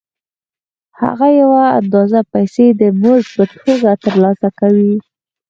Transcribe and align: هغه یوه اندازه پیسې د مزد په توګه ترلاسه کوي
هغه 1.01 1.27
یوه 1.41 1.63
اندازه 1.79 2.19
پیسې 2.33 2.65
د 2.81 2.81
مزد 3.01 3.31
په 3.37 3.45
توګه 3.65 3.89
ترلاسه 4.03 4.49
کوي 4.59 4.95